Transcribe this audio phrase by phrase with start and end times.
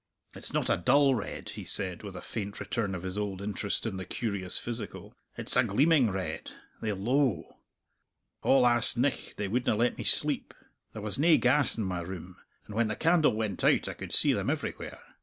[0.33, 3.85] It's not a dull red," he said, with a faint return of his old interest
[3.85, 6.53] in the curious physical; "it's a gleaming red.
[6.81, 7.57] They lowe.
[8.41, 10.55] A' last nicht they wouldna let me sleep.
[10.93, 14.11] There was nae gas in my room, and when the candle went out I could
[14.11, 15.01] see them everywhere.